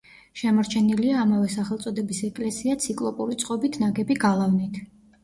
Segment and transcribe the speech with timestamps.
[0.39, 4.81] შემორჩენილია ამავე სახელწოდების ეკლესია ციკლოპური წყობით ნაგები გალავნით.